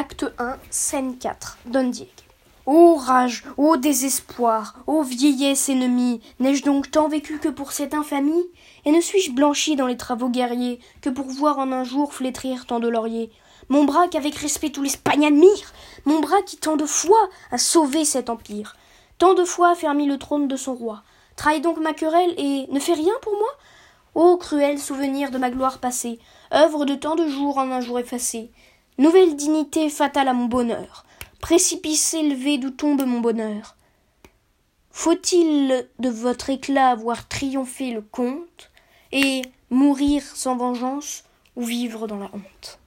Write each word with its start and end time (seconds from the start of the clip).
Acte 0.00 0.26
1, 0.38 0.58
scène 0.70 1.18
4, 1.18 1.58
Don 1.66 1.88
Diego. 1.88 2.12
Ô 2.66 2.94
rage, 2.94 3.42
ô 3.56 3.76
désespoir, 3.76 4.76
ô 4.86 5.02
vieillesse 5.02 5.70
ennemie, 5.70 6.20
n'ai-je 6.38 6.62
donc 6.62 6.88
tant 6.92 7.08
vécu 7.08 7.40
que 7.40 7.48
pour 7.48 7.72
cette 7.72 7.94
infamie? 7.94 8.46
Et 8.84 8.92
ne 8.92 9.00
suis-je 9.00 9.32
blanchi 9.32 9.74
dans 9.74 9.88
les 9.88 9.96
travaux 9.96 10.28
guerriers 10.28 10.78
que 11.00 11.10
pour 11.10 11.26
voir 11.26 11.58
en 11.58 11.72
un 11.72 11.82
jour 11.82 12.14
flétrir 12.14 12.66
tant 12.66 12.78
de 12.78 12.86
lauriers? 12.86 13.32
Mon 13.70 13.82
bras 13.82 14.06
qu'avec 14.06 14.36
respect 14.36 14.70
tout 14.70 14.84
l'Espagne 14.84 15.26
admire, 15.26 15.72
mon 16.04 16.20
bras 16.20 16.42
qui 16.46 16.58
tant 16.58 16.76
de 16.76 16.86
fois 16.86 17.28
a 17.50 17.58
sauvé 17.58 18.04
cet 18.04 18.30
empire, 18.30 18.76
tant 19.18 19.34
de 19.34 19.42
fois 19.42 19.70
a 19.70 19.74
fermi 19.74 20.06
le 20.06 20.16
trône 20.16 20.46
de 20.46 20.54
son 20.54 20.76
roi, 20.76 21.02
trahit 21.34 21.64
donc 21.64 21.78
ma 21.78 21.92
querelle 21.92 22.34
et 22.36 22.68
ne 22.70 22.78
fait 22.78 22.94
rien 22.94 23.14
pour 23.20 23.32
moi? 23.32 23.50
Ô 24.14 24.36
cruel 24.36 24.78
souvenir 24.78 25.32
de 25.32 25.38
ma 25.38 25.50
gloire 25.50 25.78
passée, 25.78 26.20
œuvre 26.54 26.84
de 26.84 26.94
tant 26.94 27.16
de 27.16 27.26
jours 27.26 27.58
en 27.58 27.72
un 27.72 27.80
jour 27.80 27.98
effacé, 27.98 28.52
nouvelle 28.98 29.36
dignité 29.36 29.88
fatale 29.88 30.28
à 30.28 30.32
mon 30.32 30.46
bonheur, 30.46 31.06
précipice 31.40 32.14
élevé 32.14 32.58
d'où 32.58 32.70
tombe 32.70 33.04
mon 33.04 33.20
bonheur. 33.20 33.76
Faut-il 34.90 35.88
de 35.98 36.08
votre 36.08 36.50
éclat 36.50 36.96
voir 36.96 37.28
triompher 37.28 37.92
le 37.92 38.02
comte, 38.02 38.70
et 39.12 39.42
mourir 39.70 40.22
sans 40.22 40.56
vengeance 40.56 41.24
ou 41.56 41.64
vivre 41.64 42.06
dans 42.06 42.18
la 42.18 42.30
honte? 42.32 42.78